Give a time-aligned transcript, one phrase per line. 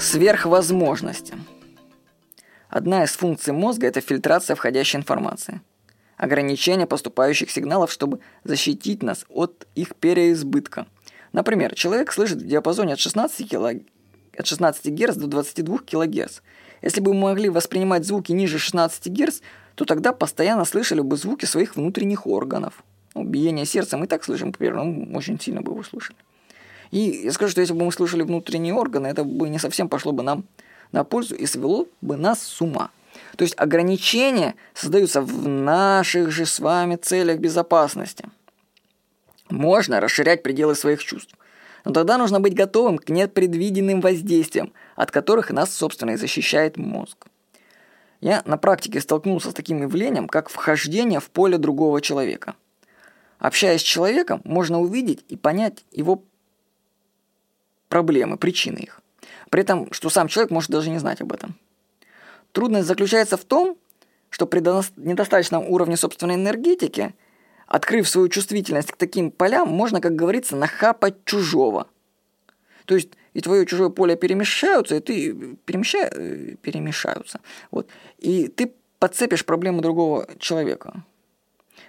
[0.00, 1.34] Сверхвозможности.
[2.68, 5.60] Одна из функций мозга– это фильтрация входящей информации.
[6.16, 10.86] Ограничение поступающих сигналов, чтобы защитить нас от их переизбытка.
[11.32, 13.70] Например, человек слышит в диапазоне от 16, кило...
[14.38, 16.42] от 16 Гц до 22 кГц.
[16.80, 19.40] Если бы мы могли воспринимать звуки ниже 16 Гц,
[19.74, 22.84] то тогда постоянно слышали бы звуки своих внутренних органов.
[23.16, 26.16] Ну, биение сердца мы так слышим, например, ну, очень сильно бы его слышали.
[26.90, 30.12] И я скажу, что если бы мы слышали внутренние органы, это бы не совсем пошло
[30.12, 30.44] бы нам
[30.92, 32.90] на пользу и свело бы нас с ума.
[33.36, 38.24] То есть ограничения создаются в наших же с вами целях безопасности.
[39.50, 41.34] Можно расширять пределы своих чувств.
[41.84, 47.26] Но тогда нужно быть готовым к непредвиденным воздействиям, от которых нас, собственно, и защищает мозг.
[48.20, 52.56] Я на практике столкнулся с таким явлением, как вхождение в поле другого человека.
[53.38, 56.24] Общаясь с человеком, можно увидеть и понять его
[57.88, 59.00] проблемы, причины их.
[59.50, 61.56] При этом, что сам человек может даже не знать об этом.
[62.52, 63.76] Трудность заключается в том,
[64.30, 67.14] что при недостаточном уровне собственной энергетики,
[67.66, 71.86] открыв свою чувствительность к таким полям, можно, как говорится, нахапать чужого.
[72.84, 76.10] То есть и твое чужое поле перемешаются, и ты перемеща...
[76.10, 77.40] Э, перемешаются.
[77.70, 77.88] Вот.
[78.18, 81.04] И ты подцепишь проблему другого человека.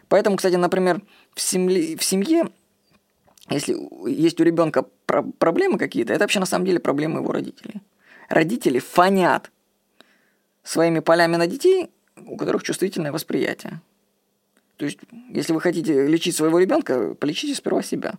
[0.10, 1.02] Поэтому, кстати, например,
[1.34, 2.50] в семье, в семье
[3.50, 3.76] если
[4.10, 7.82] есть у ребенка про- проблемы какие-то, это вообще на самом деле проблемы его родителей.
[8.30, 9.52] Родители фонят
[10.64, 13.82] своими полями на детей, у которых чувствительное восприятие.
[14.78, 18.14] То есть, если вы хотите лечить своего ребенка, полечите сперва себя.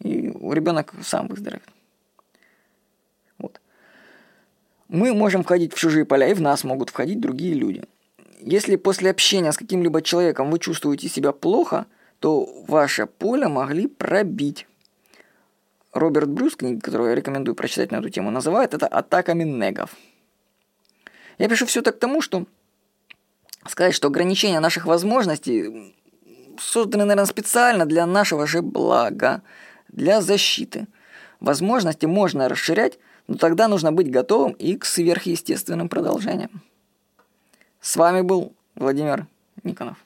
[0.00, 1.68] И ребенок сам выздоровеет.
[3.38, 3.60] Вот.
[4.88, 7.82] Мы можем входить в чужие поля, и в нас могут входить другие люди.
[8.40, 11.86] Если после общения с каким-либо человеком вы чувствуете себя плохо–
[12.20, 14.66] то ваше поле могли пробить.
[15.92, 19.96] Роберт Брюс, книга, которую я рекомендую прочитать на эту тему, называет это атаками негов.
[21.38, 22.46] Я пишу все так тому, что
[23.66, 25.94] сказать, что ограничения наших возможностей
[26.58, 29.42] созданы, наверное, специально для нашего же блага,
[29.88, 30.86] для защиты.
[31.40, 36.62] Возможности можно расширять, но тогда нужно быть готовым и к сверхъестественным продолжениям.
[37.80, 39.26] С вами был Владимир
[39.62, 40.05] Никонов.